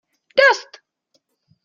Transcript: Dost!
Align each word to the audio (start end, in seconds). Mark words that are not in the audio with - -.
Dost! 0.37 0.71